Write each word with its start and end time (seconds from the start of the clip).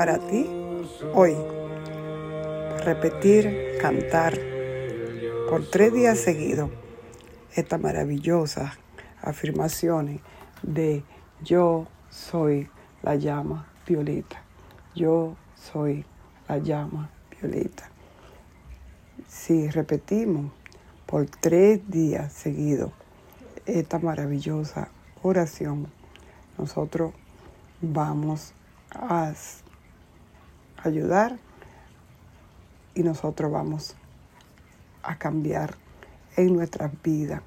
para 0.00 0.16
ti 0.16 0.48
hoy. 1.12 1.36
Repetir, 2.86 3.76
cantar 3.82 4.32
por 5.46 5.68
tres 5.68 5.92
días 5.92 6.18
seguidos 6.18 6.70
estas 7.54 7.78
maravillosas 7.78 8.78
afirmaciones 9.20 10.22
de 10.62 11.04
yo 11.42 11.86
soy 12.08 12.70
la 13.02 13.16
llama 13.16 13.70
violeta. 13.86 14.42
Yo 14.94 15.36
soy 15.54 16.06
la 16.48 16.56
llama 16.56 17.10
violeta. 17.38 17.90
Si 19.28 19.68
repetimos 19.68 20.50
por 21.04 21.26
tres 21.26 21.78
días 21.90 22.32
seguidos 22.32 22.90
esta 23.66 23.98
maravillosa 23.98 24.88
oración, 25.22 25.88
nosotros 26.56 27.12
vamos 27.82 28.54
a 28.92 29.34
ayudar 30.84 31.38
y 32.94 33.02
nosotros 33.02 33.50
vamos 33.50 33.96
a 35.02 35.16
cambiar 35.16 35.76
en 36.36 36.54
nuestras 36.54 36.90
vidas 37.02 37.42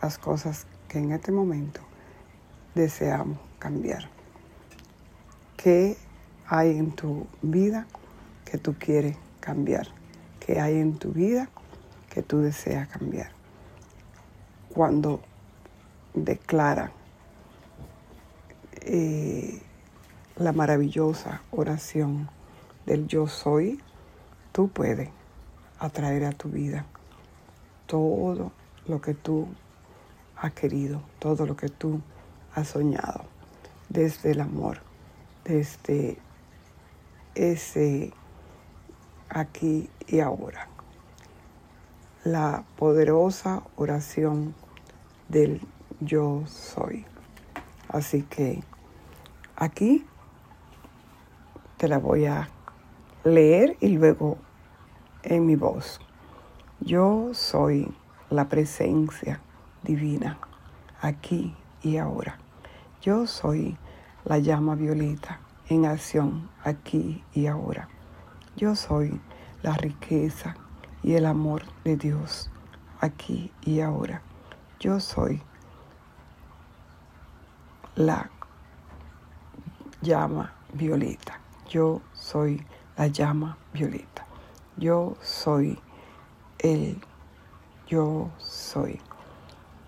las 0.00 0.18
cosas 0.18 0.66
que 0.88 0.98
en 0.98 1.12
este 1.12 1.32
momento 1.32 1.80
deseamos 2.74 3.38
cambiar. 3.58 4.08
¿Qué 5.56 5.96
hay 6.46 6.76
en 6.76 6.92
tu 6.92 7.26
vida 7.40 7.86
que 8.44 8.58
tú 8.58 8.74
quieres 8.78 9.16
cambiar? 9.40 9.88
¿Qué 10.40 10.60
hay 10.60 10.78
en 10.78 10.98
tu 10.98 11.12
vida 11.12 11.48
que 12.10 12.22
tú 12.22 12.40
deseas 12.40 12.88
cambiar? 12.88 13.30
Cuando 14.74 15.20
declara 16.14 16.92
eh, 18.80 19.60
la 20.36 20.52
maravillosa 20.52 21.42
oración 21.52 22.28
del 22.86 23.06
yo 23.06 23.26
soy, 23.26 23.80
tú 24.52 24.68
puedes 24.68 25.10
atraer 25.78 26.24
a 26.24 26.32
tu 26.32 26.48
vida 26.48 26.86
todo 27.86 28.52
lo 28.86 29.00
que 29.00 29.14
tú 29.14 29.48
has 30.36 30.52
querido, 30.52 31.02
todo 31.18 31.46
lo 31.46 31.56
que 31.56 31.68
tú 31.68 32.00
has 32.54 32.68
soñado, 32.68 33.24
desde 33.88 34.32
el 34.32 34.40
amor, 34.40 34.80
desde 35.44 36.18
ese 37.34 38.12
aquí 39.28 39.88
y 40.06 40.20
ahora. 40.20 40.68
La 42.24 42.64
poderosa 42.76 43.62
oración 43.76 44.54
del 45.28 45.60
yo 46.00 46.44
soy. 46.46 47.04
Así 47.88 48.22
que 48.22 48.62
aquí 49.56 50.06
te 51.78 51.88
la 51.88 51.98
voy 51.98 52.26
a 52.26 52.48
leer 53.24 53.76
y 53.80 53.88
luego 53.88 54.38
en 55.22 55.46
mi 55.46 55.56
voz. 55.56 56.00
Yo 56.80 57.30
soy 57.32 57.94
la 58.30 58.48
presencia 58.48 59.40
divina 59.82 60.38
aquí 61.00 61.54
y 61.82 61.96
ahora. 61.96 62.38
Yo 63.00 63.26
soy 63.26 63.76
la 64.24 64.38
llama 64.38 64.74
violeta 64.74 65.40
en 65.68 65.86
acción 65.86 66.48
aquí 66.64 67.24
y 67.32 67.46
ahora. 67.46 67.88
Yo 68.56 68.74
soy 68.74 69.20
la 69.62 69.74
riqueza 69.74 70.54
y 71.02 71.14
el 71.14 71.26
amor 71.26 71.62
de 71.84 71.96
Dios 71.96 72.50
aquí 73.00 73.52
y 73.62 73.80
ahora. 73.80 74.22
Yo 74.80 75.00
soy 75.00 75.42
la 77.94 78.30
llama 80.00 80.54
violeta. 80.72 81.40
Yo 81.68 82.00
soy 82.12 82.64
la 82.96 83.06
llama 83.06 83.56
violeta. 83.72 84.26
Yo 84.76 85.16
soy 85.20 85.78
el 86.58 87.00
yo 87.86 88.30
soy. 88.38 89.00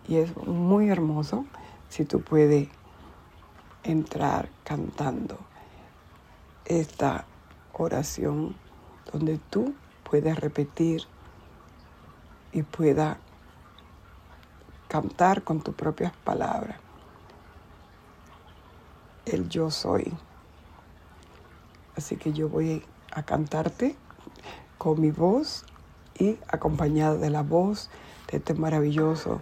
Y 0.07 0.17
es 0.17 0.37
muy 0.37 0.91
hermoso 0.91 1.47
si 1.89 2.05
tú 2.05 2.21
puedes 2.21 2.69
entrar 3.83 4.51
cantando 4.65 5.39
esta 6.65 7.25
oración 7.73 8.57
donde 9.13 9.39
tú 9.39 9.75
puedes 10.03 10.39
repetir 10.39 11.03
y 12.53 12.63
puedas 12.63 13.17
cantar 14.89 15.43
con 15.43 15.61
tus 15.61 15.75
propias 15.75 16.13
palabras 16.25 16.79
el 19.27 19.49
yo 19.49 19.71
soy. 19.71 20.13
Así 21.97 22.17
que 22.17 22.33
yo 22.33 22.49
voy 22.49 22.85
a 23.15 23.23
cantarte 23.23 23.97
con 24.79 25.01
mi 25.01 25.11
voz 25.11 25.65
y 26.19 26.37
acompañada 26.49 27.17
de 27.17 27.31
la 27.31 27.43
voz 27.43 27.91
de 28.31 28.39
este 28.39 28.55
maravilloso 28.55 29.41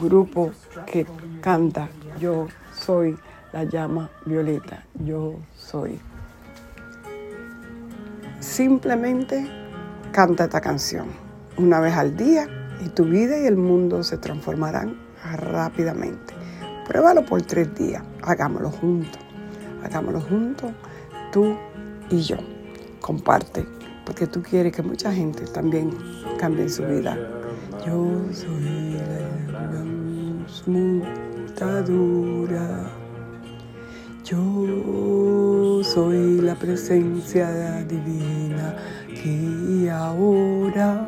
grupo 0.00 0.52
que 0.86 1.06
canta 1.40 1.88
Yo 2.18 2.48
soy 2.72 3.16
la 3.52 3.64
llama 3.64 4.10
violeta, 4.24 4.84
yo 4.94 5.34
soy. 5.56 6.00
Simplemente 8.38 9.46
canta 10.12 10.44
esta 10.44 10.60
canción 10.60 11.08
una 11.56 11.80
vez 11.80 11.94
al 11.94 12.16
día 12.16 12.46
y 12.84 12.88
tu 12.88 13.04
vida 13.04 13.38
y 13.38 13.46
el 13.46 13.56
mundo 13.56 14.02
se 14.02 14.18
transformarán 14.18 14.96
rápidamente. 15.36 16.34
Pruébalo 16.86 17.24
por 17.26 17.42
tres 17.42 17.74
días, 17.74 18.02
hagámoslo 18.22 18.70
juntos, 18.70 19.20
hagámoslo 19.84 20.20
juntos, 20.20 20.72
tú 21.32 21.56
y 22.08 22.22
yo. 22.22 22.36
Comparte, 23.00 23.64
porque 24.04 24.26
tú 24.26 24.42
quieres 24.42 24.72
que 24.72 24.82
mucha 24.82 25.12
gente 25.12 25.44
también 25.46 25.92
cambie 26.38 26.68
su 26.68 26.84
vida. 26.84 27.16
Yo 27.86 28.26
soy 28.32 28.98
la 29.08 29.18
transmutadora. 30.46 32.90
Yo 34.24 35.82
soy 35.82 36.40
la 36.40 36.54
presencia 36.54 37.82
divina 37.84 38.76
que 39.08 39.90
ahora. 39.90 41.06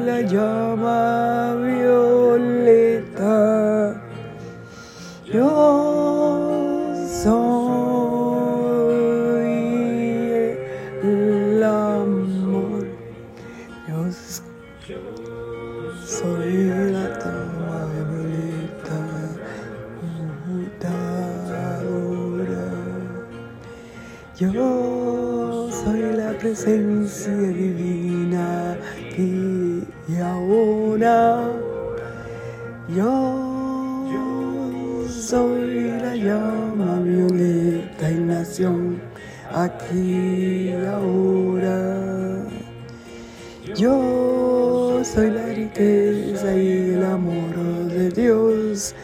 la 0.05 0.21
llama 0.21 0.78
Yo 24.39 25.69
soy 25.73 26.15
la 26.15 26.31
presencia 26.39 27.35
divina 27.35 28.75
aquí 28.75 29.83
y 30.07 30.17
ahora. 30.23 31.51
Yo 32.95 35.05
soy 35.09 35.91
la 36.01 36.15
llama 36.15 37.01
violeta 37.01 38.09
en 38.09 38.29
nación 38.29 39.01
aquí 39.53 40.71
y 40.71 40.85
ahora. 40.87 42.47
Yo 43.75 45.01
soy 45.03 45.33
la 45.33 45.47
riqueza 45.47 46.57
y 46.57 46.95
el 46.95 47.05
amor 47.05 47.57
de 47.89 48.09
Dios 48.11 48.95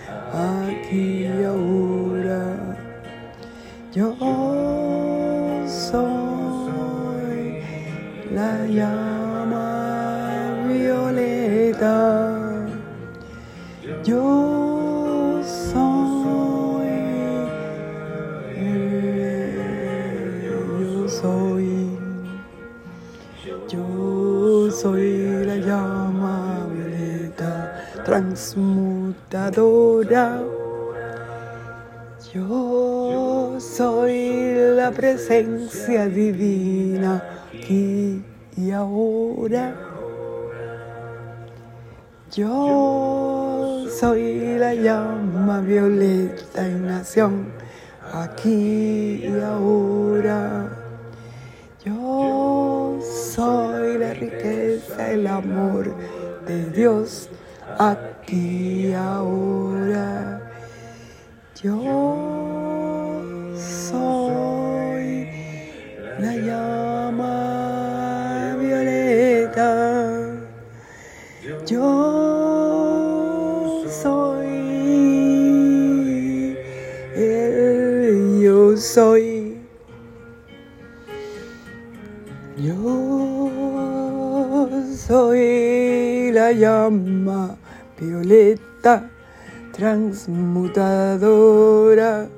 la 8.35 8.67
llama 8.67 10.65
violeta. 10.67 12.51
Yo 14.05 15.41
soy, 15.45 16.89
yo 20.43 21.09
soy, 21.09 21.89
yo 23.69 24.71
soy 24.71 25.45
la 25.47 25.57
llama 25.57 26.67
violeta 26.73 27.85
transmutadora. 28.05 30.43
Yo 32.33 33.59
soy 33.61 34.55
la 34.75 34.91
presencia 34.91 36.07
divina 36.07 37.23
aquí 37.65 38.23
y 38.59 38.71
ahora. 38.73 39.75
Yo 42.31 43.87
soy 43.89 44.59
la 44.59 44.75
llama 44.75 45.61
violeta 45.61 46.67
en 46.67 46.87
nación 46.87 47.47
aquí 48.13 49.25
y 49.25 49.41
ahora. 49.41 50.69
Yo 51.87 52.99
soy 53.01 53.97
la 53.99 54.13
riqueza, 54.13 55.13
el 55.13 55.27
amor 55.27 55.95
de 56.47 56.71
Dios 56.71 57.31
aquí 57.79 58.89
y 58.89 58.93
ahora. 58.93 60.43
Yo 61.63 62.04
soy. 78.85 79.57
Yo 82.59 83.49
soy 84.97 86.31
la 86.33 86.53
llama 86.53 87.57
violeta 87.99 89.11
transmutadora. 89.73 92.29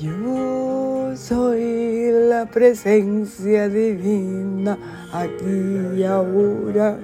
Yo 0.00 1.12
soy 1.16 2.12
la 2.12 2.46
presencia 2.46 3.68
divina 3.68 4.78
aquí 5.12 5.96
y 5.96 6.04
ahora. 6.04 6.96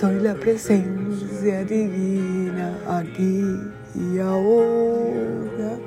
Soy 0.00 0.20
la 0.20 0.34
presencia 0.34 1.64
divina 1.64 2.78
aquí 2.86 3.42
y 3.94 4.18
ahora. 4.18 5.78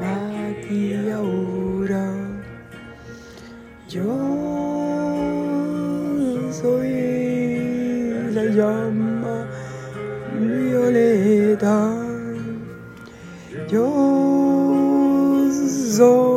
aquí 0.00 0.94
y 0.94 1.10
ahora. 1.10 2.12
Yo 3.88 4.04
soy 6.52 8.30
la 8.32 8.44
llama 8.44 9.11
Yo 13.72 15.48
soy 15.96 16.31